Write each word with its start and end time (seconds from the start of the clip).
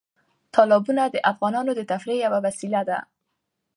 تالابونه 0.53 1.03
د 1.09 1.15
افغانانو 1.31 1.71
د 1.75 1.81
تفریح 1.91 2.17
یوه 2.25 2.39
وسیله 2.45 2.81
ده. 2.89 2.99